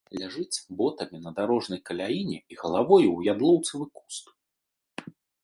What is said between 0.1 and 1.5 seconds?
Ляжыць ботамі на